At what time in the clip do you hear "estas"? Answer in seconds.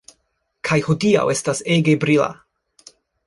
1.35-1.61